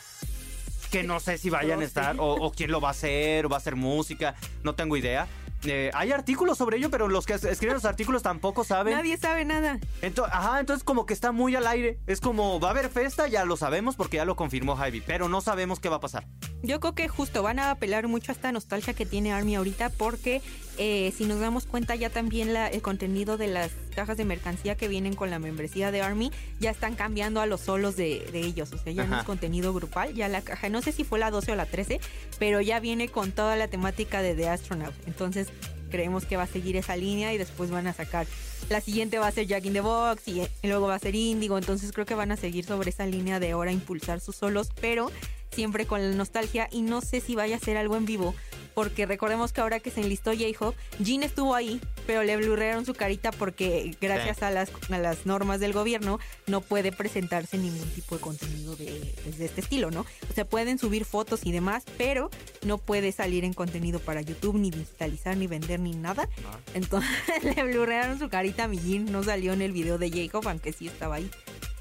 Que 0.90 1.02
no 1.02 1.20
sé 1.20 1.38
si 1.38 1.50
vayan 1.50 1.72
a 1.72 1.76
No 1.76 1.82
estar 1.82 2.16
o, 2.18 2.34
o 2.34 2.52
quién 2.52 2.70
lo 2.70 2.80
va 2.80 2.88
a 2.88 2.90
hacer 2.90 3.46
o 3.46 3.48
va 3.48 3.56
a 3.56 3.60
hacer 3.60 3.76
música. 3.76 4.34
No 4.62 4.74
tengo 4.74 4.96
idea. 4.96 5.26
Eh, 5.64 5.90
hay 5.94 6.10
artículos 6.12 6.58
sobre 6.58 6.76
ello, 6.78 6.90
pero 6.90 7.08
los 7.08 7.24
que 7.26 7.34
es- 7.34 7.44
escriben 7.44 7.74
los 7.74 7.84
artículos 7.84 8.22
tampoco 8.22 8.64
saben. 8.64 8.94
Nadie 8.94 9.16
sabe 9.16 9.44
nada. 9.44 9.78
Ento- 10.00 10.26
ajá, 10.30 10.58
entonces 10.60 10.82
como 10.84 11.06
que 11.06 11.14
está 11.14 11.30
muy 11.32 11.54
al 11.54 11.66
aire. 11.66 11.98
Es 12.06 12.20
como, 12.20 12.58
va 12.58 12.68
a 12.68 12.70
haber 12.72 12.88
fiesta, 12.90 13.28
ya 13.28 13.44
lo 13.44 13.56
sabemos 13.56 13.94
porque 13.96 14.16
ya 14.16 14.24
lo 14.24 14.34
confirmó 14.36 14.74
Javi, 14.76 15.00
pero 15.00 15.28
no 15.28 15.40
sabemos 15.40 15.78
qué 15.80 15.88
va 15.88 15.96
a 15.96 16.00
pasar. 16.00 16.26
Yo 16.64 16.80
creo 16.80 16.94
que 16.94 17.08
justo 17.08 17.42
van 17.42 17.58
a 17.58 17.70
apelar 17.70 18.08
mucho 18.08 18.32
a 18.32 18.34
esta 18.34 18.50
nostalgia 18.52 18.94
que 18.94 19.06
tiene 19.06 19.32
Army 19.32 19.54
ahorita 19.56 19.90
porque 19.90 20.42
eh, 20.78 21.12
si 21.16 21.26
nos 21.26 21.38
damos 21.38 21.66
cuenta 21.66 21.94
ya 21.96 22.08
también 22.08 22.54
la- 22.54 22.66
el 22.68 22.80
contenido 22.80 23.36
de 23.36 23.46
las 23.46 23.70
cajas 23.94 24.16
de 24.16 24.24
mercancía 24.24 24.74
que 24.74 24.88
vienen 24.88 25.14
con 25.14 25.28
la 25.28 25.38
membresía 25.38 25.90
de 25.90 26.00
Army 26.00 26.32
ya 26.60 26.70
están 26.70 26.94
cambiando 26.94 27.40
a 27.42 27.46
los 27.46 27.60
solos 27.60 27.94
de, 27.94 28.26
de 28.32 28.40
ellos, 28.40 28.72
o 28.72 28.78
sea, 28.78 28.90
ya 28.92 29.04
no 29.04 29.18
es 29.18 29.24
contenido 29.24 29.74
grupal, 29.74 30.14
ya 30.14 30.28
la 30.28 30.40
caja, 30.40 30.70
no 30.70 30.80
sé 30.80 30.92
si 30.92 31.04
fue 31.04 31.18
la 31.18 31.30
12 31.30 31.52
o 31.52 31.56
la 31.56 31.66
13, 31.66 32.00
pero 32.38 32.62
ya 32.62 32.80
viene 32.80 33.08
con 33.08 33.32
toda 33.32 33.54
la 33.56 33.68
temática 33.68 34.22
de 34.22 34.34
The 34.34 34.48
Astronaut, 34.48 34.94
entonces 35.06 35.48
creemos 35.92 36.24
que 36.26 36.36
va 36.36 36.42
a 36.42 36.48
seguir 36.48 36.76
esa 36.76 36.96
línea 36.96 37.32
y 37.32 37.38
después 37.38 37.70
van 37.70 37.86
a 37.86 37.92
sacar. 37.92 38.26
La 38.68 38.80
siguiente 38.80 39.18
va 39.18 39.28
a 39.28 39.32
ser 39.32 39.46
Jack 39.46 39.64
in 39.66 39.74
the 39.74 39.80
Box 39.80 40.26
y, 40.26 40.40
y 40.40 40.66
luego 40.66 40.88
va 40.88 40.96
a 40.96 40.98
ser 40.98 41.14
Indigo, 41.14 41.56
entonces 41.58 41.92
creo 41.92 42.06
que 42.06 42.16
van 42.16 42.32
a 42.32 42.36
seguir 42.36 42.64
sobre 42.64 42.90
esa 42.90 43.06
línea 43.06 43.38
de 43.38 43.52
ahora 43.52 43.70
impulsar 43.70 44.18
sus 44.18 44.34
solos, 44.34 44.70
pero 44.80 45.12
siempre 45.52 45.86
con 45.86 46.02
la 46.02 46.14
nostalgia 46.16 46.68
y 46.70 46.82
no 46.82 47.00
sé 47.00 47.20
si 47.20 47.34
vaya 47.34 47.56
a 47.56 47.60
ser 47.60 47.76
algo 47.76 47.96
en 47.96 48.06
vivo, 48.06 48.34
porque 48.74 49.06
recordemos 49.06 49.52
que 49.52 49.60
ahora 49.60 49.80
que 49.80 49.90
se 49.90 50.00
enlistó 50.00 50.32
J-Hope, 50.32 50.76
Jin 51.02 51.22
estuvo 51.22 51.54
ahí, 51.54 51.80
pero 52.06 52.22
le 52.22 52.36
blurrearon 52.36 52.86
su 52.86 52.94
carita 52.94 53.30
porque 53.30 53.96
gracias 54.00 54.42
a, 54.42 54.50
las, 54.50 54.70
a 54.90 54.98
las 54.98 55.26
normas 55.26 55.60
del 55.60 55.72
gobierno 55.72 56.18
no 56.46 56.60
puede 56.60 56.92
presentarse 56.92 57.58
ningún 57.58 57.88
tipo 57.90 58.16
de 58.16 58.20
contenido 58.20 58.76
de, 58.76 59.14
pues, 59.22 59.38
de 59.38 59.44
este 59.44 59.60
estilo, 59.60 59.90
¿no? 59.90 60.00
O 60.30 60.34
sea, 60.34 60.44
pueden 60.44 60.78
subir 60.78 61.04
fotos 61.04 61.40
y 61.44 61.52
demás, 61.52 61.84
pero 61.98 62.30
no 62.64 62.78
puede 62.78 63.12
salir 63.12 63.44
en 63.44 63.52
contenido 63.52 63.98
para 63.98 64.22
YouTube, 64.22 64.56
ni 64.56 64.70
digitalizar, 64.70 65.36
ni 65.36 65.46
vender, 65.46 65.80
ni 65.80 65.92
nada. 65.92 66.28
Entonces 66.74 67.10
le 67.42 67.62
blurrearon 67.62 68.18
su 68.18 68.28
carita 68.28 68.64
a 68.64 68.68
mi 68.68 68.78
Jin, 68.78 69.10
no 69.12 69.22
salió 69.22 69.52
en 69.52 69.62
el 69.62 69.72
video 69.72 69.98
de 69.98 70.10
J-Hope, 70.10 70.48
aunque 70.48 70.72
sí 70.72 70.88
estaba 70.88 71.16
ahí. 71.16 71.30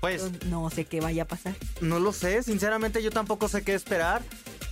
Pues 0.01 0.45
no 0.47 0.69
sé 0.69 0.85
qué 0.85 0.99
vaya 0.99 1.23
a 1.23 1.27
pasar. 1.27 1.55
no 1.79 1.99
lo 1.99 2.11
sé, 2.11 2.43
sinceramente 2.43 3.01
yo 3.03 3.11
tampoco 3.11 3.47
sé 3.47 3.63
qué 3.63 3.73
esperar. 3.75 4.21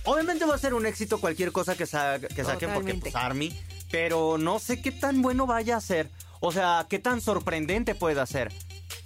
Obviamente 0.04 0.44
va 0.44 0.54
a 0.54 0.58
ser 0.58 0.74
un 0.74 0.86
éxito 0.86 1.18
cualquier 1.20 1.52
cosa 1.52 1.76
que, 1.76 1.86
sa- 1.86 2.18
que 2.20 2.44
saquen 2.44 2.70
porque 2.74 2.94
pues 2.94 3.14
Army, 3.14 3.52
pero 3.90 4.38
no 4.38 4.58
sé 4.58 4.80
qué 4.82 4.90
tan 4.92 5.22
bueno 5.22 5.46
vaya 5.46 5.76
a 5.76 5.80
ser. 5.80 6.10
O 6.40 6.52
sea, 6.52 6.86
qué 6.88 6.98
tan 6.98 7.20
sorprendente 7.20 7.94
pueda 7.94 8.24
ser. 8.26 8.50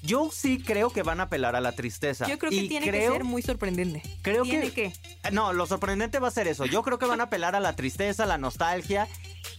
Yo 0.02 0.31
sí 0.33 0.62
creo 0.62 0.90
que 0.90 1.02
van 1.02 1.19
a 1.21 1.25
apelar 1.25 1.57
a 1.57 1.61
la 1.61 1.73
tristeza. 1.73 2.26
Yo 2.28 2.38
creo 2.38 2.50
que 2.50 2.57
Y 2.57 2.69
tiene 2.69 2.88
creo- 2.88 3.11
que 3.12 3.16
ser 3.19 3.25
muy 3.25 3.43
sorprendente. 3.43 4.02
Creo 4.23 4.45
tiene 4.45 4.71
que, 4.71 4.93
que. 4.93 5.31
No, 5.33 5.52
lo 5.52 5.66
sorprendente 5.66 6.19
va 6.21 6.28
a 6.28 6.31
ser 6.31 6.47
eso. 6.47 6.64
Yo 6.66 6.83
creo 6.83 6.99
que 6.99 7.07
van 7.07 7.21
a 7.21 7.25
apelar 7.25 7.57
a 7.57 7.61
la 7.61 7.75
tristeza, 7.75 8.25
la 8.25 8.38
nostalgia. 8.38 9.09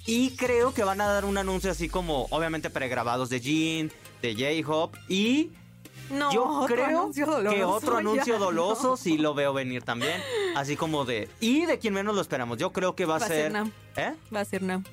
Y 0.06 0.32
creo 0.38 0.74
que 0.74 0.84
van 0.84 1.02
a 1.02 1.08
dar 1.08 1.26
un 1.26 1.38
anuncio 1.38 1.70
así 1.72 1.90
como, 1.90 2.28
obviamente, 2.30 2.70
pregrabados 2.70 3.30
de 3.30 3.42
Jean, 3.42 3.92
de 4.22 4.64
J-Hope. 4.64 4.98
Y 5.10 5.50
No, 6.10 6.32
yo 6.32 6.46
otro 6.46 6.76
creo 6.76 7.12
que 7.50 7.64
otro 7.64 7.98
anuncio 7.98 8.38
doloso 8.40 8.90
no. 8.90 8.98
sí 8.98 9.18
lo 9.18 9.34
veo 9.34 9.54
venir 9.54 9.84
también. 9.84 10.22
Así 10.56 10.76
como 10.76 11.06
de. 11.06 11.30
Y 11.40 11.66
de 11.66 11.80
quien 11.80 11.94
menos 11.94 12.16
lo 12.16 12.22
esperamos. 12.22 12.58
Yo 12.58 12.72
creo 12.72 12.96
que 12.96 13.06
va 13.06 13.16
a, 13.16 13.20
Va 13.20 13.26
a 13.26 13.30
ser 13.30 13.52
Nam. 13.52 13.72
¿Eh? 13.98 14.14
Va 14.34 14.42
a 14.42 14.46
ser 14.46 14.62
Nam. 14.62 14.84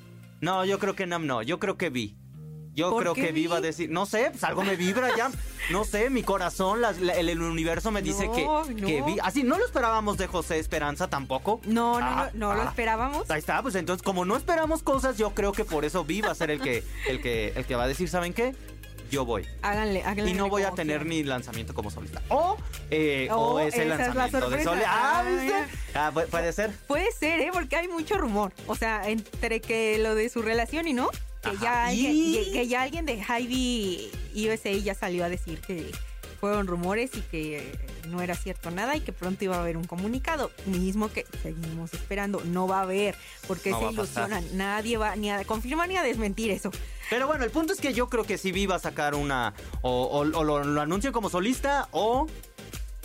No, 0.41 0.65
yo 0.65 0.79
creo 0.79 0.95
que 0.95 1.05
Nam 1.05 1.25
no. 1.25 1.41
Yo 1.41 1.59
creo 1.59 1.77
que 1.77 1.89
Vi. 1.89 2.15
Yo 2.75 2.89
¿Por 2.89 3.03
creo 3.03 3.13
que 3.13 3.31
Vi 3.31 3.45
va 3.45 3.57
a 3.57 3.61
decir. 3.61 3.91
No 3.91 4.07
sé, 4.07 4.29
pues 4.31 4.43
algo 4.43 4.63
me 4.63 4.75
vibra 4.75 5.15
ya. 5.15 5.29
No 5.69 5.83
sé, 5.83 6.09
mi 6.09 6.23
corazón, 6.23 6.81
la- 6.81 6.89
el, 6.89 7.29
el 7.29 7.39
universo 7.41 7.91
me 7.91 8.01
dice 8.01 8.25
No, 8.25 8.33
que, 8.33 8.73
no. 8.73 8.87
que 8.87 9.01
Vi. 9.03 9.17
Así 9.21 9.43
no 9.43 9.59
lo 9.59 9.65
esperábamos 9.65 10.17
de 10.17 10.25
José 10.25 10.57
Esperanza 10.57 11.07
tampoco. 11.07 11.61
No, 11.65 11.99
no, 11.99 12.05
Ah, 12.05 12.31
no, 12.33 12.47
no 12.49 12.55
lo 12.55 12.61
ah. 12.63 12.65
esperábamos. 12.65 13.29
Ahí 13.29 13.37
está, 13.37 13.61
pues 13.61 13.75
entonces, 13.75 14.01
como 14.01 14.25
no 14.25 14.35
esperamos 14.35 14.81
cosas, 14.81 15.19
yo 15.19 15.35
creo 15.35 15.51
que 15.51 15.63
por 15.65 15.85
eso 15.85 16.03
Vi 16.03 16.21
va 16.21 16.31
a 16.31 16.35
ser 16.35 16.49
el 16.49 16.59
que, 16.59 16.83
el 17.07 17.21
que, 17.21 17.53
el 17.55 17.65
que 17.67 17.75
va 17.75 17.83
a 17.83 17.87
decir, 17.87 18.09
¿saben 18.09 18.33
qué? 18.33 18.55
Yo 19.13 19.25
voy. 19.25 19.47
Háganle, 19.61 20.01
háganle. 20.01 20.31
Y 20.31 20.33
no 20.33 20.49
voy 20.49 20.63
a 20.63 20.71
tener 20.71 21.01
quieran. 21.01 21.07
ni 21.07 21.23
lanzamiento 21.23 21.75
como 21.75 21.91
solista. 21.91 22.19
O, 22.29 22.57
eh, 22.89 23.27
o 23.29 23.35
Oh, 23.35 23.59
esa 23.59 23.83
es 23.83 23.87
la 23.87 23.95
lanzamiento 23.97 24.37
de 24.37 24.41
sorpresa. 24.41 24.69
solista. 24.71 24.89
Ah, 24.91 25.19
Ah, 25.19 25.23
¿viste? 25.29 25.53
Ah, 25.93 26.11
pu- 26.11 26.25
puede 26.25 26.51
ser. 26.51 26.71
Puede 26.87 27.11
ser, 27.11 27.39
¿eh? 27.41 27.49
Porque 27.53 27.75
hay 27.75 27.87
mucho 27.87 28.17
rumor. 28.17 28.53
O 28.65 28.75
sea, 28.75 29.07
entre 29.07 29.61
que 29.61 29.99
lo 29.99 30.15
de 30.15 30.29
su 30.29 30.41
relación 30.41 30.87
y 30.87 30.93
no, 30.93 31.09
que, 31.43 31.49
Ajá. 31.49 31.61
ya, 31.61 31.85
alguien, 31.85 32.11
Y- 32.15 32.51
que 32.53 32.67
ya 32.67 32.81
alguien 32.81 33.05
de 33.05 33.21
Hy-Vee 33.21 34.09
USA 34.49 34.71
ya 34.79 34.95
salió 34.95 35.23
a 35.25 35.29
decir 35.29 35.59
que 35.61 35.91
fueron 36.39 36.65
rumores 36.65 37.11
y 37.13 37.21
que 37.21 37.71
no 38.07 38.21
era 38.21 38.35
cierto 38.35 38.71
nada 38.71 38.95
y 38.95 39.01
que 39.01 39.11
pronto 39.13 39.43
iba 39.43 39.55
a 39.57 39.61
haber 39.61 39.77
un 39.77 39.85
comunicado. 39.85 40.51
Mismo 40.65 41.09
que 41.11 41.25
seguimos 41.41 41.93
esperando. 41.93 42.41
No 42.45 42.67
va 42.67 42.79
a 42.79 42.81
haber, 42.83 43.15
porque 43.47 43.71
No 43.71 43.79
se 43.79 43.93
ilusionan. 43.93 44.45
Nadie 44.57 44.97
va 44.97 45.15
ni 45.15 45.31
a 45.31 45.43
confirmar 45.45 45.87
ni 45.89 45.97
a 45.97 46.03
desmentir 46.03 46.51
eso. 46.51 46.71
Pero 47.09 47.27
bueno, 47.27 47.43
el 47.43 47.51
punto 47.51 47.73
es 47.73 47.79
que 47.81 47.93
yo 47.93 48.09
creo 48.09 48.23
que 48.23 48.37
si 48.37 48.51
Vi 48.51 48.65
va 48.65 48.75
a 48.75 48.79
sacar 48.79 49.15
una. 49.15 49.53
O, 49.81 50.03
o- 50.03 50.19
o 50.19 50.43
lo, 50.43 50.63
lo 50.63 50.81
anuncia 50.81 51.11
como 51.11 51.29
solista 51.29 51.87
o. 51.91 52.27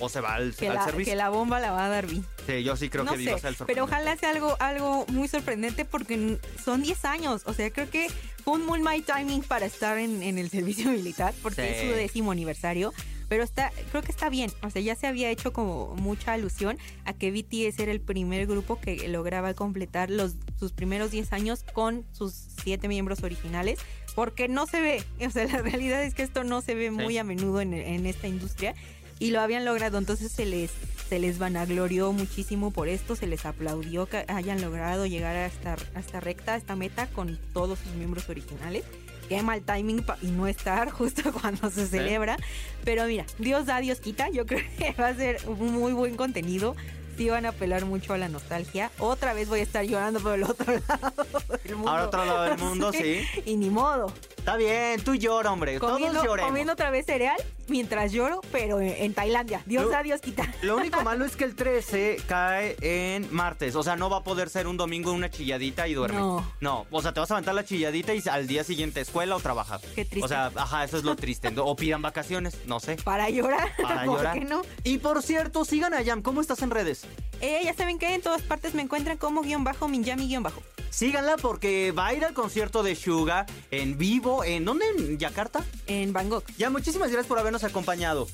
O 0.00 0.08
se 0.08 0.20
va 0.20 0.34
al, 0.34 0.54
Que 0.54 0.68
al 0.68 0.76
la, 0.76 0.84
servicio. 0.84 1.10
que 1.12 1.16
la 1.16 1.28
bomba 1.28 1.58
la 1.58 1.72
va 1.72 1.86
a 1.86 1.88
dar 1.88 2.06
Vi. 2.06 2.22
Sí, 2.46 2.62
yo 2.62 2.76
sí 2.76 2.88
creo 2.88 3.02
no 3.02 3.10
que 3.10 3.16
Vi 3.18 3.26
va 3.26 3.32
a 3.32 3.34
sé, 3.34 3.40
ser 3.40 3.56
el 3.58 3.66
pero 3.66 3.82
ojalá 3.82 4.16
sea 4.16 4.30
algo, 4.30 4.56
algo 4.60 5.04
muy 5.08 5.26
sorprendente 5.26 5.84
porque 5.84 6.38
son 6.64 6.82
10 6.82 7.04
años. 7.04 7.42
O 7.46 7.52
sea, 7.52 7.68
creo 7.72 7.90
que 7.90 8.06
fue 8.44 8.54
un 8.54 8.64
muy 8.64 8.80
mal 8.80 9.02
timing 9.02 9.42
para 9.42 9.66
estar 9.66 9.98
en, 9.98 10.22
en 10.22 10.38
el 10.38 10.50
servicio 10.50 10.88
militar 10.92 11.34
porque 11.42 11.62
Sí. 11.62 11.68
es 11.74 11.90
su 11.90 11.96
décimo 11.96 12.30
aniversario. 12.30 12.94
Pero 13.28 13.42
está, 13.42 13.72
creo 13.90 14.02
que 14.02 14.12
está 14.12 14.28
bien. 14.28 14.50
O 14.62 14.70
sea, 14.70 14.82
ya 14.82 14.94
se 14.94 15.06
había 15.06 15.30
hecho 15.30 15.52
como 15.52 15.94
mucha 15.96 16.32
alusión 16.32 16.78
a 17.04 17.12
que 17.12 17.30
BTS 17.30 17.78
era 17.80 17.92
el 17.92 18.00
primer 18.00 18.46
grupo 18.46 18.80
que 18.80 19.08
lograba 19.08 19.54
completar 19.54 20.10
los, 20.10 20.36
sus 20.58 20.72
primeros 20.72 21.10
10 21.10 21.32
años 21.32 21.64
con 21.72 22.04
sus 22.12 22.32
7 22.62 22.88
miembros 22.88 23.22
originales. 23.22 23.78
Porque 24.14 24.48
no 24.48 24.66
se 24.66 24.80
ve. 24.80 25.04
O 25.24 25.30
sea, 25.30 25.46
la 25.46 25.62
realidad 25.62 26.02
es 26.02 26.14
que 26.14 26.22
esto 26.22 26.42
no 26.42 26.60
se 26.62 26.74
ve 26.74 26.90
muy 26.90 27.18
a 27.18 27.24
menudo 27.24 27.60
en, 27.60 27.74
en 27.74 28.06
esta 28.06 28.26
industria 28.28 28.74
y 29.18 29.30
lo 29.30 29.40
habían 29.40 29.64
logrado. 29.64 29.98
Entonces 29.98 30.32
se 30.32 30.46
les, 30.46 30.70
se 31.08 31.18
les 31.18 31.38
vanaglorió 31.38 32.12
muchísimo 32.12 32.70
por 32.70 32.88
esto, 32.88 33.16
se 33.16 33.26
les 33.26 33.46
aplaudió 33.46 34.06
que 34.06 34.24
hayan 34.28 34.60
logrado 34.60 35.06
llegar 35.06 35.36
a 35.36 35.46
esta, 35.46 35.76
a 35.94 36.00
esta 36.00 36.20
recta, 36.20 36.54
a 36.54 36.56
esta 36.56 36.76
meta 36.76 37.06
con 37.08 37.38
todos 37.52 37.78
sus 37.78 37.92
miembros 37.94 38.28
originales. 38.28 38.84
Qué 39.28 39.42
mal 39.42 39.60
timing 39.60 40.04
y 40.22 40.28
no 40.28 40.46
estar 40.46 40.90
justo 40.92 41.32
cuando 41.32 41.70
se 41.70 41.86
celebra. 41.86 42.36
Pero 42.84 43.04
mira, 43.06 43.26
Dios 43.38 43.66
da, 43.66 43.80
Dios 43.80 44.00
quita. 44.00 44.30
Yo 44.30 44.46
creo 44.46 44.62
que 44.78 44.92
va 44.92 45.08
a 45.08 45.14
ser 45.14 45.40
un 45.46 45.72
muy 45.72 45.92
buen 45.92 46.16
contenido. 46.16 46.74
Sí 47.16 47.28
van 47.28 47.46
a 47.46 47.48
apelar 47.48 47.84
mucho 47.84 48.14
a 48.14 48.18
la 48.18 48.28
nostalgia. 48.28 48.92
Otra 48.98 49.34
vez 49.34 49.48
voy 49.48 49.60
a 49.60 49.64
estar 49.64 49.84
llorando 49.84 50.20
por 50.20 50.34
el 50.34 50.44
otro 50.44 50.72
lado 50.88 51.26
del 51.64 51.74
mundo. 51.74 51.90
Ahora 51.90 52.06
otro 52.06 52.24
lado 52.24 52.42
del 52.44 52.58
mundo, 52.58 52.92
sí. 52.92 53.22
Y 53.44 53.56
ni 53.56 53.70
modo. 53.70 54.12
Está 54.48 54.56
bien, 54.56 55.02
tú 55.04 55.14
llora, 55.14 55.52
hombre. 55.52 55.78
Comiendo, 55.78 56.14
Todos 56.14 56.24
lloremos. 56.26 56.48
comiendo 56.48 56.72
otra 56.72 56.88
vez 56.90 57.04
cereal 57.04 57.36
mientras 57.68 58.12
lloro, 58.12 58.40
pero 58.50 58.80
en, 58.80 58.94
en 58.96 59.12
Tailandia. 59.12 59.60
Dios 59.66 59.84
Lo- 59.84 59.90
da, 59.90 60.02
Dios 60.02 60.22
quita. 60.22 60.50
Lo 60.62 60.78
único 60.78 61.02
malo 61.04 61.26
es 61.26 61.36
que 61.36 61.44
el 61.44 61.54
13 61.54 62.16
cae 62.26 62.74
en 62.80 63.28
martes. 63.30 63.74
O 63.76 63.82
sea, 63.82 63.96
no 63.96 64.08
va 64.08 64.16
a 64.18 64.24
poder 64.24 64.48
ser 64.48 64.66
un 64.66 64.78
domingo 64.78 65.12
una 65.12 65.28
chilladita 65.30 65.86
y 65.86 65.92
duerme. 65.92 66.18
No. 66.18 66.50
No, 66.60 66.86
o 66.90 67.02
sea, 67.02 67.12
te 67.12 67.20
vas 67.20 67.30
a 67.30 67.34
aventar 67.34 67.54
la 67.54 67.62
chilladita 67.66 68.14
y 68.14 68.22
al 68.30 68.46
día 68.46 68.64
siguiente 68.64 69.02
escuela 69.02 69.36
o 69.36 69.40
trabajar. 69.40 69.80
Qué 69.94 70.06
triste. 70.06 70.24
O 70.24 70.28
sea, 70.28 70.50
ajá, 70.56 70.84
eso 70.84 70.96
es 70.96 71.04
lo 71.04 71.14
triste. 71.14 71.52
O 71.58 71.76
pidan 71.76 72.00
vacaciones, 72.00 72.56
no 72.64 72.80
sé. 72.80 72.96
Para 73.04 73.28
llorar. 73.28 73.70
Para 73.82 74.04
¿Por 74.06 74.16
llorar. 74.16 74.38
qué 74.38 74.46
no? 74.46 74.62
Y 74.82 74.96
por 74.96 75.22
cierto, 75.22 75.66
sigan 75.66 75.92
a 75.92 76.00
Yam. 76.00 76.22
¿Cómo 76.22 76.40
estás 76.40 76.62
en 76.62 76.70
redes? 76.70 77.02
Eh, 77.42 77.60
ya 77.64 77.74
saben 77.74 77.98
que 77.98 78.14
en 78.14 78.22
todas 78.22 78.40
partes 78.40 78.72
me 78.72 78.80
encuentran 78.80 79.18
como 79.18 79.42
guion 79.42 79.62
bajo, 79.62 79.88
Minjami 79.88 80.26
guion 80.26 80.42
bajo. 80.42 80.62
Síganla 80.90 81.36
porque 81.36 81.92
va 81.92 82.08
a 82.08 82.14
ir 82.14 82.24
al 82.24 82.34
concierto 82.34 82.82
de 82.82 82.94
Suga 82.94 83.46
en 83.70 83.98
vivo. 83.98 84.44
¿En 84.44 84.64
dónde? 84.64 84.86
¿En 84.96 85.18
Yakarta? 85.18 85.64
En 85.86 86.12
Bangkok. 86.12 86.44
Ya, 86.58 86.70
muchísimas 86.70 87.10
gracias 87.10 87.26
por 87.26 87.38
habernos 87.38 87.64
acompañado. 87.64 88.26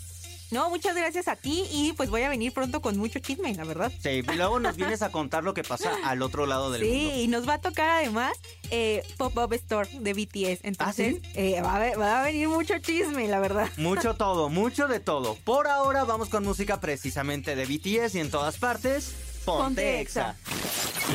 No, 0.51 0.71
muchas 0.71 0.95
gracias 0.95 1.27
a 1.27 1.35
ti 1.35 1.65
y 1.73 1.95
pues 1.95 2.11
voy 2.11 2.23
a 2.23 2.29
venir 2.29 2.53
pronto 2.53 2.81
con 2.81 2.97
mucho 2.97 3.19
chisme, 3.19 3.53
la 3.55 3.65
verdad. 3.65 3.91
Sí, 4.01 4.09
y 4.11 4.37
luego 4.37 4.61
nos 4.61 4.77
vienes 4.77 5.03
a 5.03 5.11
contar 5.11 5.43
lo 5.43 5.53
que 5.53 5.65
pasa 5.65 5.93
al 6.05 6.23
otro 6.23 6.47
lado 6.47 6.71
del 6.71 6.83
mundo. 6.83 6.97
Sí, 6.97 7.23
y 7.23 7.27
nos 7.29 7.49
va 7.49 7.55
a 7.55 7.61
tocar 7.61 7.89
además 7.91 8.37
eh, 8.71 9.03
Pop-Up 9.17 9.53
Store 9.55 9.89
de 9.93 10.13
BTS. 10.13 10.61
Entonces, 10.63 11.17
eh, 11.35 11.61
va, 11.61 11.77
a, 11.77 11.97
va, 11.97 12.21
a, 12.21 12.23
venir 12.23 12.49
mucho 12.49 12.79
chisme, 12.79 13.27
la 13.27 13.41
verdad. 13.41 13.69
Mucho 13.77 14.15
todo, 14.15 14.49
mucho 14.49 14.87
de 14.87 15.01
todo. 15.01 15.37
Por 15.45 15.67
ahora 15.67 16.05
vamos 16.05 16.29
con 16.29 16.45
música 16.45 16.79
precisamente 16.81 17.57
de 17.57 17.65
BTS 17.67 18.15
y 18.15 18.21
en 18.21 18.31
todas 18.31 18.57
partes, 18.59 19.13
ponte, 19.45 19.63
ponte 19.65 20.01
Exa. 20.01 20.37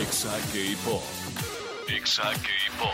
Exa 0.02 0.38
K-Pop. 0.52 1.02
Exa 1.90 2.22
K-Pop. 2.22 2.94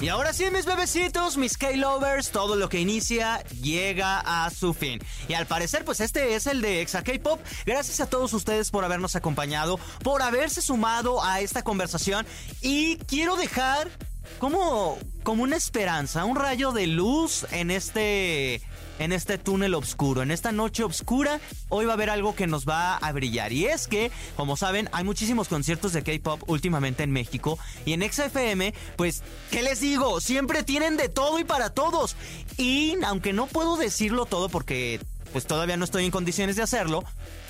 Y 0.00 0.08
ahora 0.08 0.32
sí, 0.32 0.50
mis 0.50 0.64
bebecitos, 0.64 1.36
mis 1.36 1.56
K-Lovers, 1.56 2.30
todo 2.30 2.56
lo 2.56 2.68
que 2.68 2.80
inicia 2.80 3.40
llega 3.62 4.18
a 4.20 4.50
su 4.50 4.74
fin. 4.74 4.98
Y 5.28 5.34
al 5.34 5.46
parecer, 5.46 5.84
pues 5.84 6.00
este 6.00 6.34
es 6.34 6.46
el 6.46 6.60
de 6.60 6.80
Exa 6.80 7.04
K-Pop. 7.04 7.38
Gracias 7.66 8.00
a 8.00 8.06
todos 8.06 8.32
ustedes 8.32 8.70
por 8.70 8.84
habernos 8.84 9.14
acompañado, 9.14 9.78
por 10.02 10.22
haberse 10.22 10.62
sumado 10.62 11.22
a 11.22 11.40
esta 11.40 11.62
conversación. 11.62 12.26
Y 12.62 12.96
quiero 13.06 13.36
dejar 13.36 13.90
como, 14.38 14.98
como 15.22 15.42
una 15.42 15.56
esperanza, 15.56 16.24
un 16.24 16.36
rayo 16.36 16.72
de 16.72 16.86
luz 16.86 17.46
en 17.52 17.70
este 17.70 18.62
en 19.00 19.12
este 19.12 19.38
túnel 19.38 19.74
oscuro, 19.74 20.20
en 20.22 20.30
esta 20.30 20.52
noche 20.52 20.84
oscura, 20.84 21.40
hoy 21.70 21.86
va 21.86 21.92
a 21.92 21.94
haber 21.94 22.10
algo 22.10 22.34
que 22.34 22.46
nos 22.46 22.68
va 22.68 22.98
a 22.98 23.12
brillar. 23.12 23.50
Y 23.50 23.64
es 23.64 23.88
que, 23.88 24.12
como 24.36 24.58
saben, 24.58 24.90
hay 24.92 25.04
muchísimos 25.04 25.48
conciertos 25.48 25.94
de 25.94 26.02
K-pop 26.02 26.42
últimamente 26.48 27.02
en 27.02 27.10
México. 27.10 27.58
Y 27.86 27.94
en 27.94 28.02
XFM, 28.02 28.74
pues, 28.96 29.22
¿qué 29.50 29.62
les 29.62 29.80
digo? 29.80 30.20
Siempre 30.20 30.64
tienen 30.64 30.98
de 30.98 31.08
todo 31.08 31.38
y 31.38 31.44
para 31.44 31.70
todos. 31.70 32.14
Y 32.58 32.94
aunque 33.02 33.32
no 33.32 33.46
puedo 33.46 33.78
decirlo 33.78 34.26
todo 34.26 34.50
porque 34.50 35.00
pues 35.32 35.46
todavía 35.46 35.76
no 35.76 35.84
estoy 35.84 36.04
en 36.04 36.10
condiciones 36.10 36.56
de 36.56 36.62
hacerlo, 36.62 37.04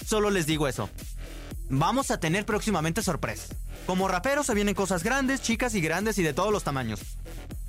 solo 0.07 0.31
les 0.31 0.47
digo 0.47 0.69
eso. 0.69 0.89
Vamos 1.71 2.11
a 2.11 2.19
tener 2.19 2.45
próximamente 2.45 3.01
sorpresas. 3.03 3.57
Como 3.87 4.09
raperos 4.09 4.47
se 4.47 4.55
vienen 4.55 4.75
cosas 4.75 5.05
grandes, 5.05 5.41
chicas 5.41 5.75
y 5.75 5.81
grandes 5.81 6.19
y 6.19 6.23
de 6.23 6.35
todos 6.35 6.53
los 6.53 6.65
tamaños. 6.65 7.01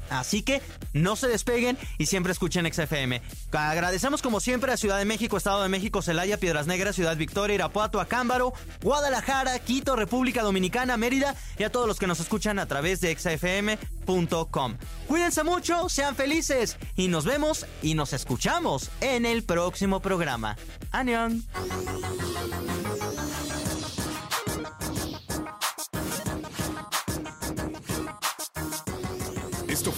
Así 0.09 0.41
que 0.41 0.61
no 0.91 1.15
se 1.15 1.29
despeguen 1.29 1.77
y 1.97 2.07
siempre 2.07 2.33
escuchen 2.33 2.71
XFM. 2.71 3.21
Agradecemos 3.53 4.21
como 4.21 4.41
siempre 4.41 4.73
a 4.73 4.77
Ciudad 4.77 4.97
de 4.97 5.05
México, 5.05 5.37
Estado 5.37 5.63
de 5.63 5.69
México, 5.69 6.01
Celaya, 6.01 6.37
Piedras 6.37 6.67
Negras, 6.67 6.95
Ciudad 6.95 7.15
Victoria, 7.15 7.55
Irapuato, 7.55 8.01
Acámbaro, 8.01 8.53
Guadalajara, 8.81 9.57
Quito, 9.59 9.95
República 9.95 10.41
Dominicana, 10.41 10.97
Mérida 10.97 11.35
y 11.57 11.63
a 11.63 11.71
todos 11.71 11.87
los 11.87 11.97
que 11.97 12.07
nos 12.07 12.19
escuchan 12.19 12.59
a 12.59 12.65
través 12.65 12.99
de 12.99 13.15
xfm.com. 13.15 14.77
Cuídense 15.07 15.43
mucho, 15.43 15.87
sean 15.87 16.15
felices 16.15 16.77
y 16.97 17.07
nos 17.07 17.23
vemos 17.23 17.65
y 17.81 17.93
nos 17.93 18.11
escuchamos 18.11 18.89
en 18.99 19.25
el 19.25 19.43
próximo 19.43 20.01
programa. 20.01 20.57
¡Anión! 20.91 21.45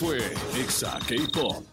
Fue 0.04 0.18
Exa 0.60 1.00
K-Pop. 1.08 1.73